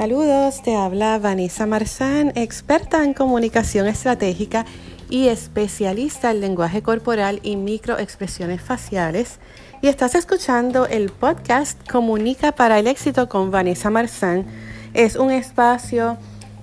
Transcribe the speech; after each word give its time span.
Saludos, 0.00 0.62
te 0.62 0.76
habla 0.76 1.18
Vanessa 1.18 1.66
Marzán, 1.66 2.32
experta 2.34 3.04
en 3.04 3.12
comunicación 3.12 3.86
estratégica 3.86 4.64
y 5.10 5.28
especialista 5.28 6.30
en 6.30 6.40
lenguaje 6.40 6.80
corporal 6.80 7.38
y 7.42 7.56
microexpresiones 7.56 8.62
faciales. 8.62 9.40
Y 9.82 9.88
estás 9.88 10.14
escuchando 10.14 10.86
el 10.86 11.10
podcast 11.10 11.86
Comunica 11.86 12.52
para 12.52 12.78
el 12.78 12.86
éxito 12.86 13.28
con 13.28 13.50
Vanessa 13.50 13.90
Marzán. 13.90 14.46
Es 14.94 15.16
un 15.16 15.30
espacio 15.30 16.16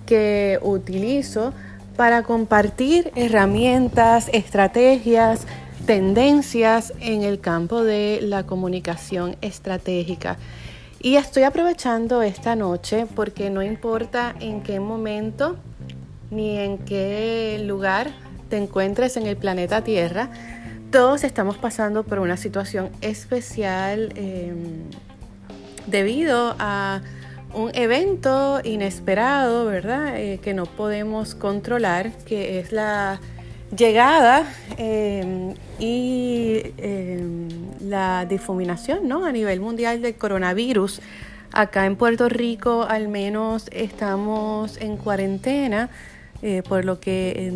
que 0.08 0.58
utilizo 0.64 1.54
para 1.96 2.24
compartir 2.24 3.12
herramientas, 3.16 4.32
estrategias, 4.34 5.42
tendencias 5.86 6.92
en 7.02 7.22
el 7.22 7.40
campo 7.40 7.84
de 7.84 8.18
la 8.24 8.48
comunicación 8.48 9.36
estratégica. 9.42 10.38
Y 11.00 11.16
estoy 11.16 11.44
aprovechando 11.44 12.24
esta 12.24 12.56
noche 12.56 13.06
porque 13.16 13.50
no 13.50 13.62
importa 13.62 14.36
en 14.40 14.64
qué 14.64 14.80
momento 14.80 15.58
ni 16.32 16.58
en 16.58 16.80
qué 16.80 17.64
lugar 17.66 18.12
te 18.50 18.58
encuentres 18.58 19.16
en 19.16 19.28
el 19.28 19.38
planeta 19.38 19.84
Tierra, 19.84 20.30
todos 20.92 21.24
estamos 21.24 21.58
pasando 21.58 22.04
por 22.04 22.20
una 22.20 22.38
situación 22.38 22.90
especial 23.02 24.12
em, 24.16 24.84
debido 25.86 26.56
a 26.58 27.02
un 27.54 27.72
evento 27.76 28.62
inesperado, 28.64 29.66
¿verdad? 29.66 30.18
Eh, 30.18 30.40
que 30.40 30.54
no 30.54 30.66
podemos 30.66 31.36
controlar, 31.36 32.12
que 32.26 32.60
es 32.60 32.72
la 32.72 33.20
llegada 33.76 34.46
em, 34.78 35.54
y 35.80 36.62
em, 36.78 37.48
la 37.82 38.26
difuminación 38.26 39.08
¿no? 39.08 39.26
a 39.26 39.32
nivel 39.32 39.60
mundial 39.60 40.02
del 40.02 40.16
coronavirus. 40.16 41.02
Acá 41.52 41.86
en 41.86 41.96
Puerto 41.96 42.30
Rico 42.30 42.84
al 42.84 43.08
menos 43.08 43.70
estamos 43.72 44.78
en 44.82 44.98
cuarentena, 44.98 45.90
eh, 46.42 46.62
por 46.68 46.86
lo 46.86 47.00
que 47.00 47.52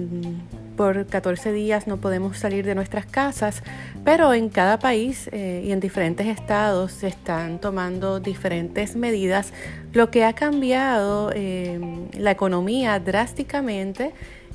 por 0.76 1.06
14 1.06 1.52
días 1.52 1.86
no 1.86 1.98
podemos 1.98 2.38
salir 2.38 2.66
de 2.66 2.73
nuestras 2.73 3.06
casas, 3.06 3.62
pero 4.03 4.34
en 4.34 4.50
cada 4.50 4.80
país 4.80 5.30
eh, 5.31 5.64
y 5.66 5.72
en 5.72 5.80
diferentes 5.80 6.25
estados 6.25 6.92
se 6.92 7.08
están 7.08 7.59
tomando 7.59 8.20
diferentes 8.20 8.96
medidas, 8.96 9.53
lo 9.94 10.09
que 10.09 10.23
ha 10.23 10.34
cambiado 10.34 11.31
em, 11.34 12.08
la 12.14 12.31
economía 12.31 13.00
drásticamente 13.00 14.14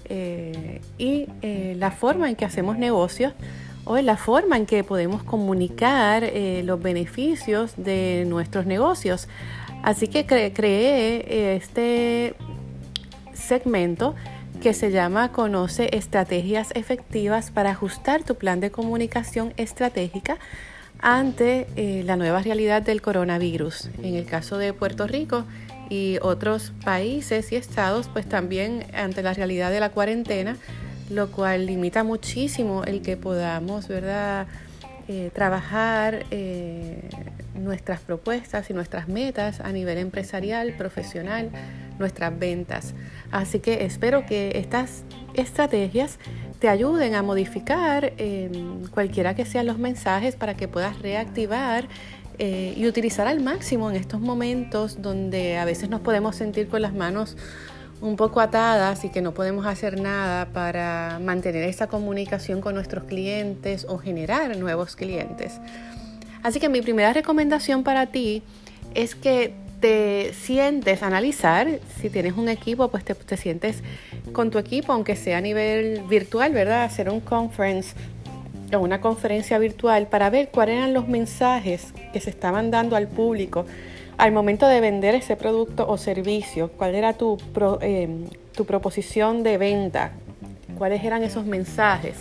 eh, 0.09 0.81
y 0.99 1.27
eh, 1.43 1.75
la 1.79 1.91
forma 1.91 2.29
en 2.29 2.37
que 2.37 2.45
hacemos 2.45 2.79
negocios 2.79 3.33
o 3.85 3.97
la 3.99 4.17
forma 4.17 4.57
en 4.57 4.67
que 4.67 4.83
podemos 4.85 5.23
comunicar 5.23 6.25
eh, 6.25 6.63
los 6.65 6.83
beneficios 6.83 7.75
de 7.77 8.25
nuestros 8.27 8.67
negocios. 8.67 9.29
Así 9.83 10.09
que 10.09 10.27
creé 10.27 11.55
este 11.57 12.35
segmento 13.33 14.15
que 14.61 14.75
se 14.75 14.91
llama 14.91 15.31
Conoce 15.31 15.97
estrategias 15.97 16.73
efectivas 16.75 17.51
para 17.51 17.71
ajustar 17.71 18.25
tu 18.25 18.35
plan 18.35 18.59
de 18.59 18.71
comunicación 18.71 19.53
estratégica 19.57 20.39
ante 21.01 21.69
la 22.05 22.17
nueva 22.17 22.43
realidad 22.43 22.83
del 22.83 23.03
coronavirus. 23.03 23.91
En 24.03 24.17
el 24.17 24.25
caso 24.25 24.59
de 24.59 24.73
Puerto 24.73 25.07
Rico, 25.07 25.45
y 25.89 26.19
otros 26.23 26.73
países 26.85 27.53
y 27.53 27.57
estados 27.57 28.09
pues 28.13 28.27
también 28.29 28.87
ante 28.95 29.23
la 29.23 29.35
realidad 29.35 29.71
de 29.71 29.81
la 29.81 29.91
cuarentena, 29.91 30.57
lo 31.11 31.31
cual 31.31 31.67
limita 31.67 32.05
muchísimo 32.05 32.85
el 32.85 33.03
que 33.03 33.17
podamos, 33.17 33.89
¿verdad? 33.89 34.47
Eh, 35.09 35.31
trabajar 35.33 36.27
eh, 36.33 37.09
nuestras 37.55 38.01
propuestas 38.01 38.69
y 38.71 38.75
nuestras 38.75 39.07
metas 39.07 39.61
a 39.61 39.71
nivel 39.71 39.99
empresarial, 39.99 40.73
profesional, 40.73 41.51
nuestras 42.01 42.37
ventas. 42.37 42.93
Así 43.31 43.61
que 43.61 43.85
espero 43.85 44.27
que 44.27 44.59
estas 44.59 45.05
estrategias 45.35 46.19
te 46.59 46.69
ayuden 46.69 47.15
a 47.15 47.23
modificar 47.23 48.15
eh, 48.19 48.51
cualquiera 48.91 49.37
que 49.37 49.45
sean 49.45 49.67
los 49.67 49.79
mensajes 49.79 50.35
para 50.35 50.57
que 50.57 50.67
puedas 50.67 50.99
reactivar 51.01 51.87
eh, 52.39 52.75
y 52.77 52.87
utilizar 52.87 53.27
al 53.27 53.41
máximo 53.41 53.91
en 53.91 53.97
estos 53.97 54.21
momentos 54.21 55.01
donde 55.01 55.59
a 55.59 55.65
veces 55.65 55.89
nos 55.89 56.01
podemos 56.01 56.37
sentir 56.37 56.69
con 56.69 56.83
las 56.83 56.95
manos 56.95 57.37
un 58.01 58.17
poco 58.17 58.41
atadas 58.41 59.05
y 59.05 59.09
que 59.09 59.23
no 59.23 59.33
podemos 59.33 59.67
hacer 59.67 60.01
nada 60.01 60.47
para 60.53 61.19
mantener 61.23 61.63
esa 61.65 61.87
comunicación 61.87 62.61
con 62.61 62.75
nuestros 62.75 63.05
clientes 63.05 63.87
o 63.89 63.99
generar 63.99 64.57
nuevos 64.57 64.97
clientes. 64.97 65.61
Así 66.43 66.61
que 66.61 66.69
mi 66.69 66.83
primera 66.83 67.13
recomendación 67.13 67.83
para 67.83 68.07
ti 68.07 68.43
es 68.95 69.15
que 69.15 69.55
te 69.81 70.33
sientes 70.33 71.03
analizar, 71.03 71.81
si 72.01 72.09
tienes 72.11 72.35
un 72.37 72.49
equipo, 72.49 72.89
pues 72.89 73.05
te, 73.05 73.15
te 73.15 73.37
sientes 73.37 73.83
con 74.33 74.51
tu 74.51 74.59
equipo, 74.59 74.93
aunque 74.93 75.17
sea 75.17 75.39
a 75.39 75.41
nivel 75.41 76.03
virtual, 76.09 76.53
¿verdad? 76.53 76.85
Hacer 76.85 77.11
un 77.11 77.21
conference 77.21 77.95
en 78.71 78.81
una 78.81 79.01
conferencia 79.01 79.59
virtual 79.59 80.07
para 80.09 80.31
ver 80.31 80.49
cuáles 80.49 80.77
eran 80.77 80.93
los 80.93 81.09
mensajes 81.09 81.93
que 82.13 82.21
se 82.21 82.31
estaban 82.31 82.71
dando 82.71 82.97
al 82.97 83.09
público 83.09 83.67
al 84.19 84.33
momento 84.33 84.67
de 84.67 84.81
vender 84.81 85.15
ese 85.15 85.37
producto 85.37 85.87
o 85.89 85.99
servicio, 85.99 86.71
cuál 86.73 86.95
era 86.95 87.13
tu, 87.13 87.37
em, 87.81 88.25
tu 88.53 88.65
proposición 88.65 89.43
de 89.43 89.59
venta, 89.59 90.13
cuáles 90.79 91.05
eran 91.05 91.23
esos 91.23 91.45
mensajes, 91.45 92.17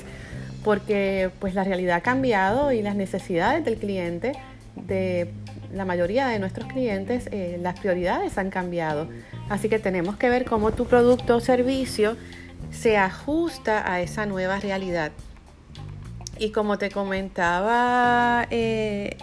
porque 0.63 1.29
pues 1.39 1.53
la 1.53 1.63
realidad 1.63 1.97
ha 1.97 2.01
cambiado 2.01 2.71
y 2.71 2.81
las 2.81 2.95
necesidades 2.95 3.63
del 3.63 3.77
cliente, 3.77 4.33
de 4.75 5.29
la 5.73 5.85
mayoría 5.85 6.27
de 6.27 6.39
nuestros 6.39 6.67
clientes, 6.67 7.29
eh, 7.31 7.57
las 7.61 7.79
prioridades 7.79 8.37
han 8.37 8.49
cambiado. 8.49 9.07
Así 9.49 9.69
que 9.69 9.79
tenemos 9.79 10.17
que 10.17 10.29
ver 10.29 10.45
cómo 10.45 10.71
tu 10.71 10.85
producto 10.85 11.37
o 11.37 11.39
servicio 11.39 12.17
se 12.71 12.97
ajusta 12.97 13.89
a 13.89 14.01
esa 14.01 14.25
nueva 14.25 14.59
realidad. 14.59 15.11
Y 16.37 16.49
como 16.49 16.77
te 16.77 16.91
comentaba 16.91 18.45
eh, 18.49 19.15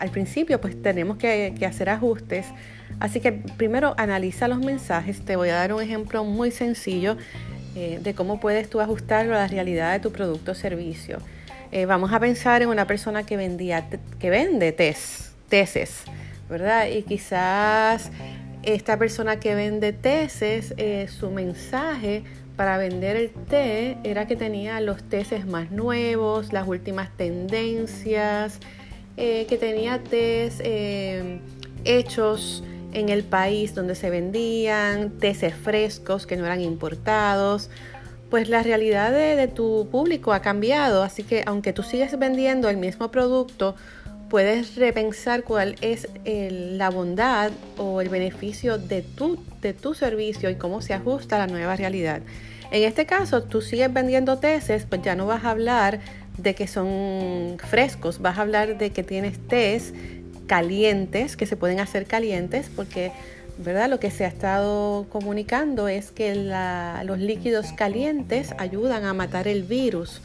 al 0.00 0.10
principio, 0.10 0.60
pues 0.60 0.80
tenemos 0.80 1.18
que, 1.18 1.54
hacer 1.66 1.90
ajustes. 1.90 2.46
Así 2.98 3.20
que 3.20 3.32
primero 3.32 3.94
analiza 3.98 4.48
los 4.48 4.58
mensajes. 4.58 5.20
Te 5.20 5.36
voy 5.36 5.50
a 5.50 5.54
dar 5.54 5.72
un 5.72 5.82
ejemplo 5.82 6.24
muy 6.24 6.50
sencillo 6.50 7.16
eh, 7.76 7.98
de 8.02 8.14
cómo 8.14 8.40
puedes 8.40 8.70
tú 8.70 8.80
ajustarlo 8.80 9.34
a 9.34 9.40
la 9.40 9.48
realidad 9.48 9.92
de 9.92 10.00
tu 10.00 10.10
producto 10.10 10.52
o 10.52 10.54
servicio. 10.54 11.18
Eh, 11.70 11.84
vamos 11.84 12.12
a 12.12 12.20
pensar 12.20 12.62
en 12.62 12.70
una 12.70 12.86
persona 12.86 13.24
que 13.24 13.36
vendía, 13.36 13.88
que 14.18 14.30
vende 14.30 14.72
tes, 14.72 15.32
tesis, 15.50 16.04
¿verdad? 16.48 16.86
Y 16.88 17.02
quizás 17.02 18.10
esta 18.62 18.98
persona 18.98 19.38
que 19.38 19.54
vende 19.54 19.92
tesis, 19.92 20.74
su 21.18 21.30
mensaje 21.30 22.24
para 22.58 22.76
vender 22.76 23.14
el 23.14 23.30
té 23.30 23.98
era 24.02 24.26
que 24.26 24.34
tenía 24.34 24.80
los 24.80 25.04
tés 25.04 25.46
más 25.46 25.70
nuevos, 25.70 26.52
las 26.52 26.66
últimas 26.66 27.16
tendencias, 27.16 28.58
eh, 29.16 29.46
que 29.48 29.56
tenía 29.58 30.02
tés 30.02 30.60
eh, 30.64 31.38
hechos 31.84 32.64
en 32.92 33.10
el 33.10 33.22
país 33.22 33.76
donde 33.76 33.94
se 33.94 34.10
vendían, 34.10 35.20
tés 35.20 35.54
frescos 35.54 36.26
que 36.26 36.36
no 36.36 36.46
eran 36.46 36.60
importados. 36.60 37.70
Pues 38.28 38.48
la 38.48 38.64
realidad 38.64 39.12
de, 39.12 39.46
tu 39.46 39.86
público 39.88 40.32
ha 40.32 40.42
cambiado, 40.42 41.04
así 41.04 41.22
que 41.22 41.44
aunque 41.46 41.72
tú 41.72 41.84
sigues 41.84 42.18
vendiendo 42.18 42.68
el 42.68 42.76
mismo 42.76 43.12
producto, 43.12 43.76
puedes 44.28 44.74
repensar 44.74 45.44
cuál 45.44 45.76
es 45.80 46.08
la 46.24 46.90
bondad 46.90 47.52
o 47.76 48.00
el 48.00 48.08
beneficio 48.08 48.78
de 48.78 49.02
tu, 49.02 49.38
de 49.60 49.72
tu 49.72 49.94
servicio 49.94 50.50
y 50.50 50.56
cómo 50.56 50.82
se 50.82 50.94
ajusta 50.94 51.36
a 51.36 51.46
la 51.46 51.46
nueva 51.46 51.76
realidad. 51.76 52.20
En 52.70 52.82
este 52.82 53.06
caso, 53.06 53.42
tú 53.42 53.62
sigues 53.62 53.92
vendiendo 53.92 54.38
tesis, 54.38 54.86
pues 54.88 55.02
ya 55.02 55.16
no 55.16 55.26
vas 55.26 55.44
a 55.44 55.50
hablar 55.50 56.00
de 56.36 56.54
que 56.54 56.66
son 56.66 57.56
frescos, 57.58 58.20
vas 58.20 58.38
a 58.38 58.42
hablar 58.42 58.78
de 58.78 58.90
que 58.90 59.02
tienes 59.02 59.38
tés 59.48 59.94
calientes, 60.46 61.36
que 61.36 61.46
se 61.46 61.56
pueden 61.56 61.80
hacer 61.80 62.06
calientes, 62.06 62.70
porque 62.74 63.12
¿verdad? 63.58 63.90
Lo 63.90 63.98
que 63.98 64.10
se 64.10 64.24
ha 64.24 64.28
estado 64.28 65.06
comunicando 65.10 65.88
es 65.88 66.12
que 66.12 66.34
los 67.04 67.18
líquidos 67.18 67.72
calientes 67.72 68.54
ayudan 68.56 69.04
a 69.04 69.14
matar 69.14 69.48
el 69.48 69.64
virus. 69.64 70.20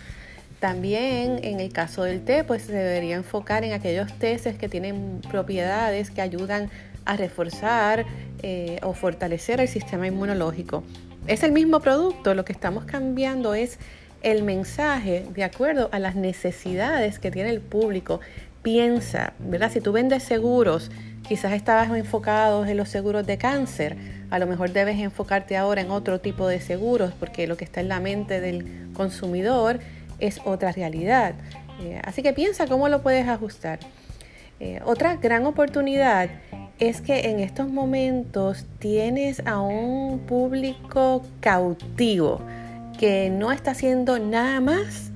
También 0.64 1.42
en 1.44 1.60
el 1.60 1.74
caso 1.74 2.04
del 2.04 2.24
té, 2.24 2.46
pues 2.46 2.62
se 2.62 2.72
debería 2.72 3.18
enfocar 3.18 3.66
en 3.66 3.74
aquellos 3.74 4.18
teces 4.18 4.58
que 4.58 4.70
tienen 4.70 5.20
propiedades 5.30 6.10
que 6.10 6.22
ayudan 6.22 6.70
a 7.04 7.18
reforzar 7.18 8.06
eh, 8.42 8.80
o 8.82 8.94
fortalecer 8.94 9.60
el 9.60 9.68
sistema 9.68 10.08
inmunológico. 10.08 10.86
Es 11.28 11.44
el 11.44 11.52
mismo 11.52 11.82
producto, 11.82 12.34
lo 12.34 12.46
que 12.46 12.54
estamos 12.54 12.86
cambiando 12.86 13.54
es 13.54 13.78
el 14.22 14.44
mensaje 14.44 15.26
de 15.34 15.44
acuerdo 15.44 15.90
a 15.92 16.00
las 16.00 16.16
necesidades 16.16 17.20
que 17.20 17.30
tiene 17.30 17.50
el 17.50 17.60
público. 17.60 18.22
Piensa, 18.62 19.34
¿verdad? 19.40 19.70
Si 19.70 19.82
tú 19.82 19.92
vendes 19.92 20.24
seguros, 20.24 20.92
quizás 21.28 21.52
estabas 21.52 21.90
enfocado 21.90 22.66
en 22.66 22.78
los 22.78 22.88
seguros 22.88 23.28
de 23.28 23.38
cáncer, 23.38 23.98
a 24.30 24.40
lo 24.40 24.48
mejor 24.48 24.72
debes 24.72 24.98
enfocarte 24.98 25.58
ahora 25.58 25.82
en 25.82 25.92
otro 25.92 26.22
tipo 26.22 26.48
de 26.48 26.62
seguros 26.62 27.12
porque 27.20 27.48
lo 27.48 27.58
que 27.58 27.66
está 27.66 27.82
en 27.82 27.90
la 27.90 28.00
mente 28.00 28.40
del 28.40 28.90
consumidor 28.94 29.82
es 30.24 30.40
otra 30.46 30.72
realidad. 30.72 31.36
Eh, 31.82 32.02
así 32.04 32.24
que 32.24 32.34
piensa 32.34 32.66
cómo 32.68 32.88
lo 32.90 33.02
puedes 33.02 33.28
ajustar. 33.28 33.80
Eh, 34.60 34.80
otra 34.86 35.18
gran 35.18 35.46
oportunidad 35.46 36.30
es 36.80 37.02
que 37.02 37.30
en 37.30 37.40
estos 37.40 37.70
momentos 37.70 38.66
tienes 38.80 39.42
a 39.46 39.60
un 39.62 40.20
público 40.20 41.24
cautivo 41.42 42.42
que 42.98 43.30
no 43.30 43.52
está 43.52 43.72
haciendo 43.72 44.20
nada 44.20 44.62
más 44.62 45.12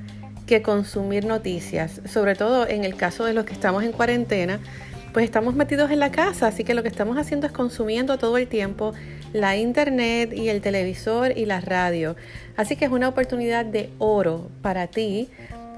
que 0.45 0.61
consumir 0.61 1.25
noticias, 1.25 2.01
sobre 2.05 2.35
todo 2.35 2.67
en 2.67 2.83
el 2.83 2.95
caso 2.95 3.25
de 3.25 3.33
los 3.33 3.45
que 3.45 3.53
estamos 3.53 3.83
en 3.83 3.91
cuarentena, 3.91 4.59
pues 5.13 5.25
estamos 5.25 5.55
metidos 5.55 5.91
en 5.91 5.99
la 5.99 6.11
casa, 6.11 6.47
así 6.47 6.63
que 6.63 6.73
lo 6.73 6.83
que 6.83 6.89
estamos 6.89 7.17
haciendo 7.17 7.47
es 7.47 7.53
consumiendo 7.53 8.17
todo 8.17 8.37
el 8.37 8.47
tiempo 8.47 8.93
la 9.33 9.57
internet 9.57 10.33
y 10.33 10.49
el 10.49 10.61
televisor 10.61 11.37
y 11.37 11.45
la 11.45 11.61
radio. 11.61 12.15
Así 12.55 12.75
que 12.75 12.85
es 12.85 12.91
una 12.91 13.07
oportunidad 13.07 13.65
de 13.65 13.89
oro 13.99 14.49
para 14.61 14.87
ti 14.87 15.29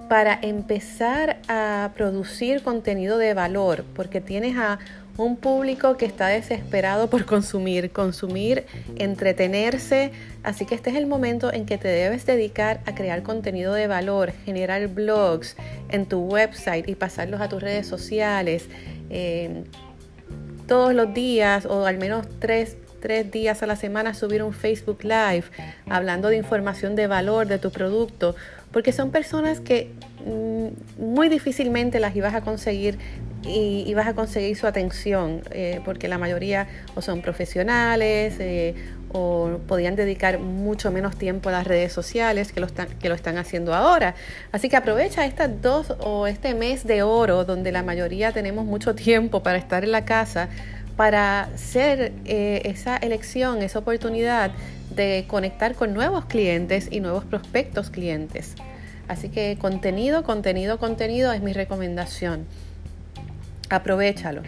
para 0.09 0.39
empezar 0.41 1.37
a 1.47 1.91
producir 1.95 2.63
contenido 2.63 3.19
de 3.19 3.35
valor, 3.35 3.85
porque 3.93 4.21
tienes 4.21 4.57
a 4.57 4.79
un 5.17 5.35
público 5.35 5.97
que 5.97 6.05
está 6.05 6.27
desesperado 6.27 7.09
por 7.09 7.25
consumir, 7.25 7.91
consumir, 7.91 8.65
entretenerse. 8.97 10.11
Así 10.43 10.65
que 10.65 10.75
este 10.75 10.89
es 10.89 10.95
el 10.95 11.05
momento 11.05 11.53
en 11.53 11.65
que 11.65 11.77
te 11.77 11.89
debes 11.89 12.25
dedicar 12.25 12.79
a 12.85 12.95
crear 12.95 13.21
contenido 13.21 13.73
de 13.73 13.87
valor, 13.87 14.31
generar 14.45 14.87
blogs 14.87 15.55
en 15.89 16.05
tu 16.07 16.21
website 16.21 16.89
y 16.89 16.95
pasarlos 16.95 17.41
a 17.41 17.49
tus 17.49 17.61
redes 17.61 17.85
sociales. 17.85 18.67
Eh, 19.09 19.63
todos 20.67 20.93
los 20.93 21.13
días 21.13 21.65
o 21.65 21.85
al 21.85 21.97
menos 21.97 22.25
tres, 22.39 22.77
tres 22.99 23.31
días 23.31 23.63
a 23.63 23.67
la 23.67 23.75
semana 23.75 24.13
subir 24.13 24.43
un 24.43 24.53
Facebook 24.53 25.03
Live 25.03 25.45
hablando 25.89 26.29
de 26.29 26.37
información 26.37 26.95
de 26.95 27.07
valor 27.07 27.47
de 27.47 27.59
tu 27.59 27.71
producto, 27.71 28.35
porque 28.71 28.91
son 28.91 29.11
personas 29.11 29.59
que 29.59 29.91
mm, 30.25 31.03
muy 31.03 31.29
difícilmente 31.29 31.99
las 31.99 32.15
ibas 32.15 32.35
a 32.35 32.41
conseguir 32.41 32.97
y, 33.43 33.93
vas 33.93 34.07
a 34.07 34.13
conseguir 34.13 34.57
su 34.57 34.67
atención, 34.67 35.41
eh, 35.51 35.79
porque 35.85 36.07
la 36.07 36.17
mayoría 36.17 36.67
o 36.95 37.01
son 37.01 37.21
profesionales 37.21 38.35
eh, 38.39 38.75
o 39.11 39.59
podían 39.67 39.95
dedicar 39.95 40.39
mucho 40.39 40.91
menos 40.91 41.17
tiempo 41.17 41.49
a 41.49 41.51
las 41.51 41.65
redes 41.65 41.91
sociales 41.93 42.51
que 42.51 42.59
lo, 42.59 42.65
están, 42.65 42.87
que 42.99 43.09
lo 43.09 43.15
están 43.15 43.37
haciendo 43.37 43.73
ahora. 43.73 44.15
Así 44.51 44.69
que 44.69 44.75
aprovecha 44.75 45.25
estas 45.25 45.61
dos 45.61 45.95
o 45.99 46.27
este 46.27 46.53
mes 46.53 46.85
de 46.85 47.01
oro 47.01 47.45
donde 47.45 47.71
la 47.71 47.81
mayoría 47.81 48.31
tenemos 48.31 48.65
mucho 48.65 48.93
tiempo 48.93 49.41
para 49.41 49.57
estar 49.57 49.83
en 49.83 49.91
la 49.91 50.05
casa 50.05 50.49
para 50.99 51.43
hacer 51.43 52.11
eh, 52.25 52.61
esa 52.65 52.97
elección, 52.97 53.61
esa 53.61 53.79
oportunidad 53.79 54.51
de 54.93 55.23
conectar 55.29 55.73
con 55.73 55.93
nuevos 55.93 56.25
clientes 56.25 56.89
y 56.91 56.99
nuevos 56.99 57.23
prospectos 57.23 57.89
clientes. 57.89 58.55
Así 59.07 59.29
que 59.29 59.57
contenido, 59.57 60.23
contenido, 60.23 60.77
contenido 60.77 61.31
es 61.31 61.41
mi 61.41 61.53
recomendación 61.53 62.47
aprovechalos. 63.69 64.45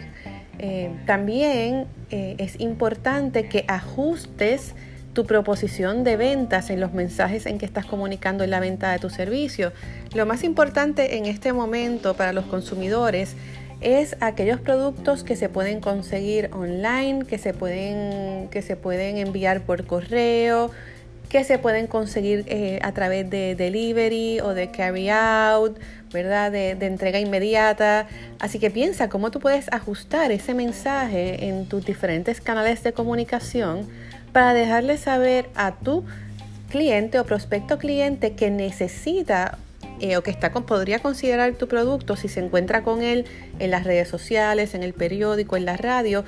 Eh, 0.58 0.90
también 1.06 1.86
eh, 2.10 2.34
es 2.36 2.60
importante 2.60 3.48
que 3.48 3.64
ajustes 3.66 4.74
tu 5.14 5.24
proposición 5.24 6.04
de 6.04 6.18
ventas 6.18 6.68
en 6.68 6.80
los 6.80 6.92
mensajes 6.92 7.46
en 7.46 7.56
que 7.56 7.64
estás 7.64 7.86
comunicando 7.86 8.44
en 8.44 8.50
la 8.50 8.60
venta 8.60 8.92
de 8.92 8.98
tu 8.98 9.08
servicio. 9.08 9.72
Lo 10.14 10.26
más 10.26 10.44
importante 10.44 11.16
en 11.16 11.24
este 11.24 11.54
momento 11.54 12.12
para 12.14 12.34
los 12.34 12.44
consumidores 12.44 13.36
es 13.82 14.16
aquellos 14.20 14.60
productos 14.60 15.24
que 15.24 15.36
se 15.36 15.48
pueden 15.48 15.80
conseguir 15.80 16.50
online, 16.52 17.24
que 17.24 17.38
se 17.38 17.52
pueden, 17.52 18.48
que 18.48 18.62
se 18.62 18.76
pueden 18.76 19.18
enviar 19.18 19.62
por 19.62 19.86
correo, 19.86 20.70
que 21.28 21.44
se 21.44 21.58
pueden 21.58 21.86
conseguir 21.86 22.44
eh, 22.46 22.78
a 22.82 22.92
través 22.92 23.28
de 23.28 23.54
delivery 23.54 24.40
o 24.40 24.54
de 24.54 24.70
carry 24.70 25.08
out, 25.08 25.78
¿verdad? 26.12 26.52
De, 26.52 26.74
de, 26.74 26.86
entrega 26.86 27.18
inmediata. 27.18 28.06
Así 28.38 28.58
que 28.58 28.70
piensa 28.70 29.08
cómo 29.08 29.30
tú 29.30 29.40
puedes 29.40 29.72
ajustar 29.72 30.30
ese 30.30 30.52
mensaje 30.54 31.48
en 31.48 31.66
tus 31.66 31.84
diferentes 31.84 32.40
canales 32.40 32.82
de 32.82 32.92
comunicación 32.92 33.88
para 34.32 34.54
dejarle 34.54 34.98
saber 34.98 35.46
a 35.54 35.72
tu 35.72 36.04
cliente 36.70 37.18
o 37.18 37.24
prospecto 37.24 37.78
cliente 37.78 38.32
que 38.32 38.50
necesita 38.50 39.58
eh, 40.02 40.16
o 40.16 40.22
que 40.24 40.32
está 40.32 40.50
con, 40.50 40.64
podría 40.64 40.98
considerar 40.98 41.54
tu 41.54 41.68
producto 41.68 42.16
si 42.16 42.26
se 42.26 42.40
encuentra 42.40 42.82
con 42.82 43.02
él 43.02 43.24
en 43.60 43.70
las 43.70 43.84
redes 43.84 44.08
sociales, 44.08 44.74
en 44.74 44.82
el 44.82 44.94
periódico, 44.94 45.56
en 45.56 45.64
la 45.64 45.76
radio, 45.76 46.24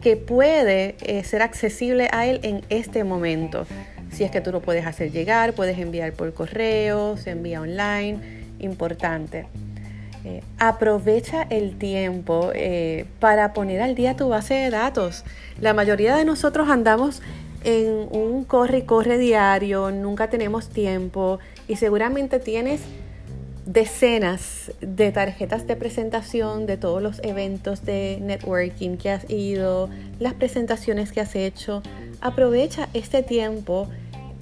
que 0.00 0.16
puede 0.16 0.94
eh, 1.00 1.24
ser 1.24 1.42
accesible 1.42 2.08
a 2.12 2.26
él 2.26 2.38
en 2.44 2.62
este 2.68 3.02
momento. 3.02 3.66
Si 4.12 4.22
es 4.22 4.30
que 4.30 4.40
tú 4.40 4.52
lo 4.52 4.60
puedes 4.60 4.86
hacer 4.86 5.10
llegar, 5.10 5.54
puedes 5.54 5.80
enviar 5.80 6.12
por 6.12 6.32
correo, 6.32 7.16
se 7.16 7.30
envía 7.30 7.60
online, 7.60 8.20
importante. 8.60 9.48
Eh, 10.24 10.44
aprovecha 10.60 11.42
el 11.50 11.76
tiempo 11.76 12.52
para 13.18 13.52
poner 13.52 13.82
al 13.82 13.96
día 13.96 14.14
tu 14.14 14.28
base 14.28 14.54
de 14.54 14.70
datos. 14.70 15.24
La 15.60 15.74
mayoría 15.74 16.14
de 16.14 16.24
nosotros 16.24 16.68
andamos 16.68 17.20
en 17.64 18.06
un 18.12 18.44
corre 18.44 18.78
y 18.78 18.82
corre 18.82 19.18
diario, 19.18 19.90
nunca 19.90 20.30
tenemos 20.30 20.68
tiempo 20.68 21.40
y 21.66 21.74
seguramente 21.74 22.38
tienes 22.38 22.80
decenas 23.68 24.72
de 24.80 25.12
tarjetas 25.12 25.66
de 25.66 25.76
presentación 25.76 26.64
de 26.64 26.78
todos 26.78 27.02
los 27.02 27.20
eventos 27.22 27.84
de 27.84 28.18
networking 28.18 28.96
que 28.96 29.10
has 29.10 29.28
ido, 29.28 29.90
las 30.18 30.32
presentaciones 30.32 31.12
que 31.12 31.20
has 31.20 31.36
hecho. 31.36 31.82
Aprovecha 32.22 32.88
este 32.94 33.22
tiempo 33.22 33.86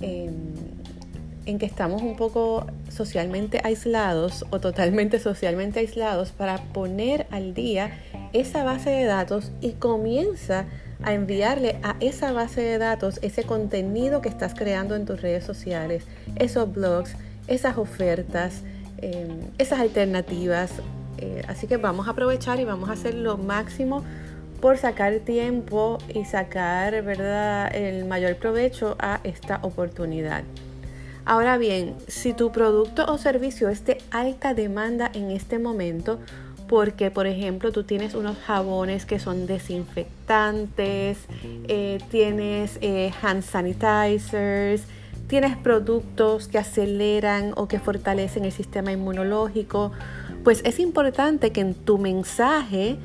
en 0.00 1.58
que 1.58 1.66
estamos 1.66 2.02
un 2.02 2.14
poco 2.16 2.66
socialmente 2.88 3.60
aislados 3.64 4.44
o 4.50 4.60
totalmente 4.60 5.18
socialmente 5.18 5.80
aislados 5.80 6.30
para 6.30 6.58
poner 6.58 7.26
al 7.32 7.52
día 7.52 7.98
esa 8.32 8.62
base 8.62 8.90
de 8.90 9.06
datos 9.06 9.50
y 9.60 9.72
comienza 9.72 10.66
a 11.02 11.14
enviarle 11.14 11.80
a 11.82 11.96
esa 11.98 12.30
base 12.32 12.60
de 12.60 12.78
datos 12.78 13.18
ese 13.22 13.42
contenido 13.42 14.20
que 14.20 14.28
estás 14.28 14.54
creando 14.54 14.94
en 14.94 15.04
tus 15.04 15.20
redes 15.20 15.42
sociales, 15.44 16.04
esos 16.36 16.72
blogs, 16.72 17.16
esas 17.48 17.76
ofertas, 17.76 18.62
em, 18.98 19.40
esas 19.58 19.80
alternativas. 19.80 20.72
Eh, 21.18 21.42
así 21.48 21.66
que 21.66 21.76
vamos 21.76 22.08
a 22.08 22.10
aprovechar 22.10 22.60
y 22.60 22.64
vamos 22.64 22.90
a 22.90 22.92
hacer 22.92 23.14
lo 23.14 23.38
máximo 23.38 24.04
por 24.60 24.78
sacar 24.78 25.18
tiempo 25.20 25.98
y 26.12 26.24
sacar 26.24 27.02
¿verdad? 27.02 27.74
el 27.74 28.04
mayor 28.04 28.36
provecho 28.36 28.96
a 28.98 29.20
esta 29.24 29.60
oportunidad. 29.62 30.42
Ahora 31.24 31.58
bien, 31.58 31.96
si 32.06 32.32
tu 32.34 32.52
producto 32.52 33.04
o 33.06 33.18
servicio 33.18 33.68
es 33.68 33.84
de 33.84 33.98
alta 34.10 34.54
demanda 34.54 35.10
en 35.12 35.30
este 35.32 35.58
momento, 35.58 36.20
porque 36.68 37.10
por 37.10 37.26
ejemplo 37.26 37.72
tú 37.72 37.84
tienes 37.84 38.14
unos 38.14 38.36
jabones 38.38 39.06
que 39.06 39.18
son 39.18 39.46
desinfectantes, 39.46 41.18
eh, 41.68 41.98
tienes 42.10 42.78
eh, 42.80 43.12
hand 43.22 43.42
sanitizers, 43.42 44.82
tienes 45.28 45.56
productos 45.56 46.48
que 46.48 46.58
aceleran 46.58 47.52
o 47.56 47.68
que 47.68 47.78
fortalecen 47.78 48.44
el 48.44 48.52
sistema 48.52 48.92
inmunológico, 48.92 49.92
pues 50.44 50.62
es 50.64 50.78
importante 50.78 51.50
que 51.50 51.60
en 51.60 51.74
tu 51.74 51.98
mensaje 51.98 52.98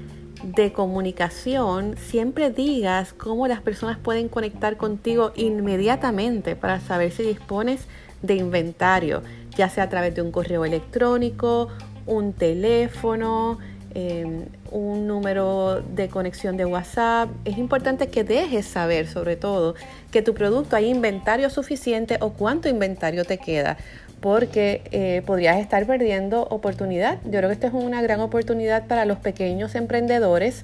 de 0.43 0.73
comunicación 0.73 1.95
siempre 1.97 2.49
digas 2.49 3.13
cómo 3.13 3.47
las 3.47 3.61
personas 3.61 3.97
pueden 3.97 4.27
conectar 4.27 4.77
contigo 4.77 5.31
inmediatamente 5.35 6.55
para 6.55 6.79
saber 6.79 7.11
si 7.11 7.23
dispones 7.23 7.81
de 8.21 8.35
inventario, 8.35 9.21
ya 9.55 9.69
sea 9.69 9.85
a 9.85 9.89
través 9.89 10.15
de 10.15 10.21
un 10.21 10.31
correo 10.31 10.65
electrónico, 10.65 11.69
un 12.05 12.33
teléfono, 12.33 13.59
em, 13.93 14.45
un 14.71 15.07
número 15.07 15.81
de 15.81 16.10
conexión 16.10 16.57
de 16.57 16.65
WhatsApp. 16.65 17.29
Es 17.45 17.57
importante 17.57 18.07
que 18.07 18.24
dejes 18.24 18.65
saber 18.65 19.07
sobre 19.07 19.36
todo 19.36 19.75
que 20.12 20.21
tu 20.21 20.33
producto 20.33 20.75
hay 20.75 20.89
inventario 20.89 21.50
suficiente 21.50 22.17
o 22.21 22.31
cuánto 22.33 22.69
inventario 22.69 23.25
te 23.25 23.38
queda 23.38 23.77
porque 24.21 24.83
eh, 24.91 25.24
podrías 25.25 25.57
estar 25.57 25.86
perdiendo 25.88 26.43
oportunidad. 26.43 27.17
Yo 27.25 27.31
creo 27.31 27.48
que 27.50 27.53
esta 27.53 27.67
es 27.67 27.74
una 27.74 28.01
gran 28.03 28.19
oportunidad 28.19 28.86
para 28.86 29.05
los 29.05 29.17
pequeños 29.17 29.74
emprendedores 29.74 30.63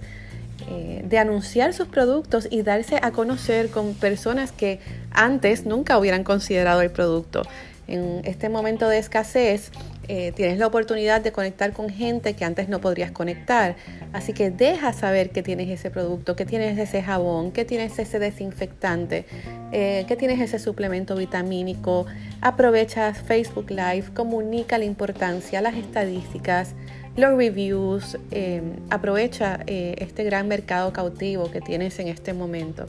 eh, 0.69 1.01
de 1.05 1.17
anunciar 1.17 1.73
sus 1.73 1.87
productos 1.87 2.47
y 2.49 2.61
darse 2.61 2.99
a 3.01 3.11
conocer 3.11 3.69
con 3.69 3.93
personas 3.95 4.51
que 4.51 4.79
antes 5.11 5.65
nunca 5.65 5.97
hubieran 5.97 6.23
considerado 6.23 6.81
el 6.81 6.91
producto. 6.91 7.43
En 7.87 8.21
este 8.25 8.49
momento 8.49 8.89
de 8.89 8.99
escasez, 8.99 9.71
eh, 10.07 10.31
tienes 10.33 10.57
la 10.57 10.67
oportunidad 10.67 11.21
de 11.21 11.31
conectar 11.31 11.73
con 11.73 11.89
gente 11.89 12.33
que 12.33 12.45
antes 12.45 12.69
no 12.69 12.79
podrías 12.79 13.11
conectar. 13.11 13.75
Así 14.13 14.33
que 14.33 14.49
deja 14.49 14.93
saber 14.93 15.31
que 15.31 15.43
tienes 15.43 15.69
ese 15.69 15.89
producto, 15.89 16.35
que 16.35 16.45
tienes 16.45 16.77
ese 16.77 17.03
jabón, 17.03 17.51
que 17.51 17.65
tienes 17.65 17.99
ese 17.99 18.19
desinfectante, 18.19 19.25
eh, 19.71 20.05
que 20.07 20.15
tienes 20.15 20.39
ese 20.39 20.59
suplemento 20.59 21.15
vitamínico. 21.15 22.05
Aprovecha 22.41 23.13
Facebook 23.13 23.69
Live, 23.69 24.05
comunica 24.13 24.77
la 24.77 24.85
importancia, 24.85 25.61
las 25.61 25.75
estadísticas, 25.75 26.73
los 27.15 27.37
reviews. 27.37 28.17
Eh, 28.31 28.61
aprovecha 28.89 29.59
este 29.65 30.23
gran 30.23 30.47
mercado 30.47 30.93
cautivo 30.93 31.51
que 31.51 31.61
tienes 31.61 31.99
en 31.99 32.07
este 32.07 32.33
momento. 32.33 32.85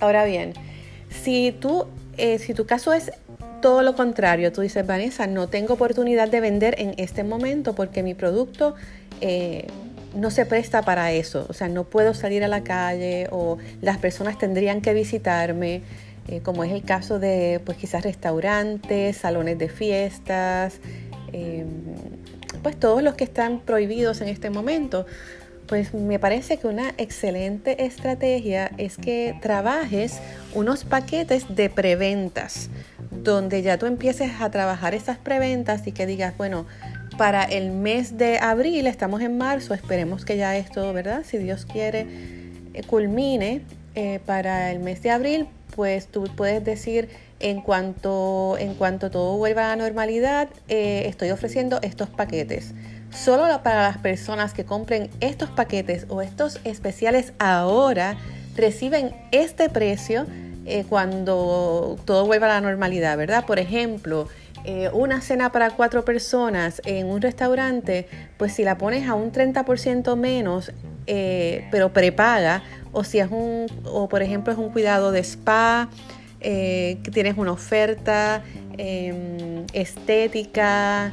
Ahora 0.00 0.24
bien, 0.24 0.52
si 1.08 1.52
tú, 1.52 1.86
si 2.38 2.54
tu 2.54 2.66
caso 2.66 2.92
es 2.92 3.12
todo 3.64 3.82
lo 3.82 3.94
contrario, 3.94 4.52
tú 4.52 4.60
dices, 4.60 4.86
Vanessa, 4.86 5.26
no 5.26 5.48
tengo 5.48 5.72
oportunidad 5.72 6.28
de 6.28 6.40
vender 6.42 6.74
en 6.78 6.92
este 6.98 7.24
momento 7.24 7.74
porque 7.74 8.02
mi 8.02 8.12
producto 8.12 8.74
eh, 9.22 9.68
no 10.14 10.30
se 10.30 10.44
presta 10.44 10.82
para 10.82 11.12
eso. 11.12 11.46
O 11.48 11.54
sea, 11.54 11.68
no 11.68 11.84
puedo 11.84 12.12
salir 12.12 12.44
a 12.44 12.48
la 12.48 12.62
calle 12.62 13.26
o 13.30 13.56
las 13.80 13.96
personas 13.96 14.36
tendrían 14.36 14.82
que 14.82 14.92
visitarme, 14.92 15.80
eh, 16.28 16.40
como 16.42 16.62
es 16.62 16.72
el 16.72 16.82
caso 16.82 17.18
de 17.18 17.58
pues 17.64 17.78
quizás 17.78 18.02
restaurantes, 18.02 19.16
salones 19.16 19.56
de 19.56 19.70
fiestas, 19.70 20.80
pues 22.62 22.78
todos 22.78 23.02
los 23.02 23.14
que 23.14 23.24
están 23.24 23.60
prohibidos 23.60 24.20
en 24.20 24.28
este 24.28 24.50
momento. 24.50 25.06
Pues 25.66 25.94
me 25.94 26.18
parece 26.18 26.58
que 26.58 26.66
una 26.66 26.90
excelente 26.98 27.86
estrategia 27.86 28.70
es 28.76 28.98
que 28.98 29.34
trabajes 29.40 30.20
unos 30.54 30.84
paquetes 30.84 31.56
de 31.56 31.70
preventas, 31.70 32.68
donde 33.10 33.62
ya 33.62 33.78
tú 33.78 33.86
empieces 33.86 34.32
a 34.40 34.50
trabajar 34.50 34.94
esas 34.94 35.16
preventas 35.16 35.86
y 35.86 35.92
que 35.92 36.04
digas, 36.04 36.36
bueno, 36.36 36.66
para 37.16 37.44
el 37.44 37.70
mes 37.70 38.18
de 38.18 38.38
abril, 38.38 38.86
estamos 38.86 39.22
en 39.22 39.38
marzo, 39.38 39.72
esperemos 39.72 40.24
que 40.24 40.36
ya 40.36 40.56
esto, 40.56 40.92
¿verdad? 40.92 41.22
Si 41.24 41.38
Dios 41.38 41.64
quiere, 41.64 42.06
eh, 42.74 42.82
culmine 42.86 43.62
eh, 43.94 44.20
para 44.26 44.70
el 44.70 44.80
mes 44.80 45.02
de 45.02 45.10
abril, 45.10 45.46
pues 45.74 46.08
tú 46.08 46.24
puedes 46.36 46.62
decir, 46.64 47.08
en 47.40 47.62
cuanto, 47.62 48.56
en 48.58 48.74
cuanto 48.74 49.10
todo 49.10 49.36
vuelva 49.36 49.66
a 49.66 49.76
la 49.76 49.82
normalidad, 49.82 50.48
eh, 50.68 51.04
estoy 51.06 51.30
ofreciendo 51.30 51.78
estos 51.82 52.10
paquetes. 52.10 52.74
Solo 53.14 53.62
para 53.62 53.82
las 53.82 53.98
personas 53.98 54.52
que 54.54 54.64
compren 54.64 55.08
estos 55.20 55.48
paquetes 55.48 56.06
o 56.08 56.20
estos 56.20 56.60
especiales 56.64 57.32
ahora 57.38 58.16
reciben 58.56 59.14
este 59.30 59.70
precio 59.70 60.26
eh, 60.66 60.84
cuando 60.88 61.96
todo 62.04 62.26
vuelva 62.26 62.46
a 62.46 62.54
la 62.54 62.60
normalidad, 62.60 63.16
¿verdad? 63.16 63.46
Por 63.46 63.60
ejemplo, 63.60 64.28
eh, 64.64 64.90
una 64.92 65.20
cena 65.20 65.52
para 65.52 65.70
cuatro 65.70 66.04
personas 66.04 66.82
en 66.86 67.06
un 67.06 67.22
restaurante, 67.22 68.08
pues 68.36 68.52
si 68.52 68.64
la 68.64 68.78
pones 68.78 69.08
a 69.08 69.14
un 69.14 69.30
30% 69.30 70.16
menos, 70.16 70.72
eh, 71.06 71.68
pero 71.70 71.92
prepaga, 71.92 72.64
o 72.92 73.04
si 73.04 73.20
es 73.20 73.30
un, 73.30 73.66
o 73.84 74.08
por 74.08 74.22
ejemplo 74.22 74.52
es 74.52 74.58
un 74.58 74.70
cuidado 74.70 75.12
de 75.12 75.20
spa, 75.20 75.88
tienes 76.40 77.38
una 77.38 77.52
oferta 77.52 78.42
em, 78.76 79.64
estética, 79.72 81.10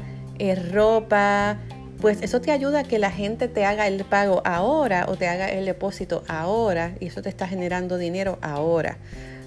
ropa, 0.74 1.58
pues 2.02 2.22
eso 2.22 2.42
te 2.42 2.52
ayuda 2.52 2.80
a 2.80 2.84
que 2.84 3.00
la 3.00 3.12
gente 3.12 3.48
te 3.48 3.64
haga 3.64 3.88
el 3.88 4.04
pago 4.04 4.42
ahora 4.44 5.06
o 5.08 5.16
te 5.16 5.28
haga 5.28 5.50
el 5.50 5.66
depósito 5.66 6.24
ahora 6.28 6.96
y 7.00 7.08
eso 7.08 7.22
te 7.22 7.30
está 7.30 7.48
generando 7.48 7.98
dinero 7.98 8.40
ahora. 8.42 8.98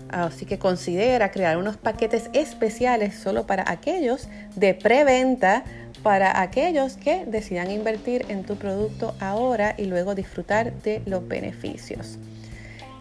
Así 0.09 0.47
que 0.47 0.59
considera 0.59 1.33
crear 1.33 1.57
unos 1.57 1.77
paquetes 1.77 2.31
especiales 2.33 3.15
solo 3.15 3.47
para 3.47 3.65
aquellos 3.67 4.29
de 4.55 4.73
preventa, 4.73 5.65
para 6.05 6.41
aquellos 6.41 6.97
que 6.97 7.25
decidan 7.27 7.71
invertir 7.73 8.25
en 8.29 8.45
tu 8.45 8.57
producto 8.57 9.17
ahora 9.19 9.75
y 9.77 9.87
luego 9.87 10.15
disfrutar 10.15 10.73
de 10.83 11.03
los 11.07 11.27
beneficios. 11.27 12.19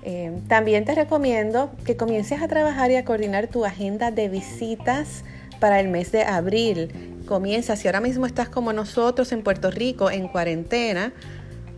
Eh, 0.01 0.31
también 0.47 0.83
te 0.83 0.95
recomiendo 0.95 1.71
que 1.85 1.95
comiences 1.95 2.41
a 2.41 2.47
trabajar 2.47 2.89
y 2.89 2.95
a 2.95 3.05
coordinar 3.05 3.47
tu 3.47 3.63
agenda 3.63 4.09
de 4.09 4.27
visitas 4.27 5.23
para 5.59 5.79
el 5.79 5.87
mes 5.87 6.11
de 6.11 6.23
abril 6.23 7.12
comienza, 7.25 7.75
si 7.75 7.87
ahora 7.87 8.01
mismo 8.01 8.25
estás 8.25 8.49
como 8.49 8.73
nosotros 8.73 9.31
en 9.31 9.43
Puerto 9.43 9.71
Rico 9.71 10.11
en 10.11 10.27
cuarentena, 10.27 11.13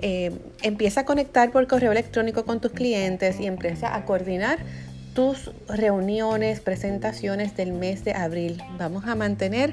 eh, 0.02 0.32
empieza 0.62 1.02
a 1.02 1.06
conectar 1.06 1.52
por 1.52 1.66
correo 1.68 1.92
electrónico 1.92 2.46
con 2.46 2.60
tus 2.60 2.72
clientes 2.72 3.40
y 3.40 3.48
empieza 3.48 3.96
a 3.96 4.06
coordinar 4.06 4.60
tus 5.14 5.52
reuniones, 5.68 6.60
presentaciones 6.60 7.56
del 7.56 7.72
mes 7.72 8.04
de 8.04 8.14
abril. 8.14 8.62
Vamos 8.78 9.06
a 9.06 9.16
mantener 9.16 9.72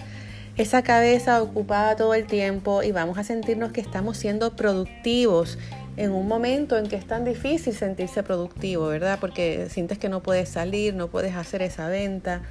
esa 0.56 0.82
cabeza 0.82 1.42
ocupada 1.42 1.96
todo 1.96 2.14
el 2.14 2.26
tiempo 2.26 2.82
y 2.82 2.92
vamos 2.92 3.18
a 3.18 3.24
sentirnos 3.24 3.72
que 3.72 3.80
estamos 3.80 4.16
siendo 4.16 4.54
productivos 4.54 5.58
en 5.96 6.12
un 6.12 6.28
momento 6.28 6.78
en 6.78 6.86
que 6.86 6.96
es 6.96 7.06
tan 7.06 7.24
difícil 7.24 7.74
sentirse 7.74 8.22
productivo, 8.22 8.86
¿verdad? 8.86 9.18
Porque 9.20 9.66
sientes 9.68 9.98
que 9.98 10.08
no 10.08 10.22
puedes 10.22 10.48
salir, 10.48 10.94
no 10.94 11.08
puedes 11.08 11.34
hacer 11.34 11.62
esa 11.62 11.88
venta. 11.88 12.42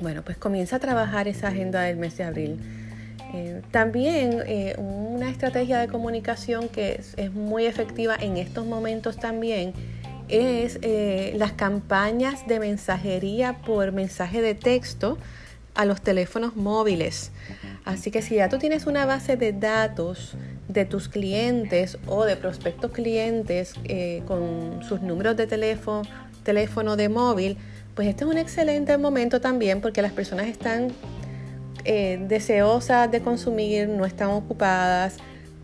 Bueno, 0.00 0.22
pues 0.22 0.36
comienza 0.36 0.76
a 0.76 0.78
trabajar 0.78 1.26
esa 1.26 1.48
agenda 1.48 1.82
del 1.82 1.96
mes 1.96 2.16
de 2.18 2.24
abril. 2.24 2.58
Eh, 3.32 3.62
también 3.70 4.42
eh, 4.46 4.74
una 4.78 5.30
estrategia 5.30 5.78
de 5.78 5.88
comunicación 5.88 6.68
que 6.68 7.00
es, 7.16 7.32
muy 7.32 7.66
efectiva 7.66 8.14
en 8.18 8.36
estos 8.36 8.66
momentos 8.66 9.16
también 9.16 9.72
es 10.28 10.78
eh, 10.82 11.34
las 11.36 11.52
campañas 11.52 12.46
de 12.46 12.60
mensajería 12.60 13.58
por 13.64 13.92
mensaje 13.92 14.42
de 14.42 14.54
texto 14.54 15.18
a 15.74 15.84
los 15.84 16.02
teléfonos 16.02 16.56
móviles. 16.56 17.30
Así 17.84 18.10
que 18.10 18.22
si 18.22 18.36
ya 18.36 18.48
tú 18.48 18.58
tienes 18.58 18.86
una 18.86 19.06
base 19.06 19.36
de 19.36 19.52
datos 19.52 20.34
de 20.68 20.84
tus 20.84 21.08
clientes 21.08 21.98
o 22.06 22.24
de 22.24 22.36
prospectos 22.36 22.90
clientes 22.90 23.74
con 24.26 24.82
sus 24.82 25.02
números 25.02 25.36
de 25.36 25.46
teléfono, 25.46 26.02
teléfono 26.42 26.96
de 26.96 27.08
móvil, 27.08 27.58
pues 27.96 28.08
este 28.08 28.24
es 28.24 28.30
un 28.30 28.36
excelente 28.36 28.96
momento 28.98 29.40
también 29.40 29.80
porque 29.80 30.02
las 30.02 30.12
personas 30.12 30.46
están 30.46 30.92
eh, 31.86 32.18
deseosas 32.28 33.10
de 33.10 33.22
consumir, 33.22 33.88
no 33.88 34.04
están 34.04 34.28
ocupadas 34.30 35.16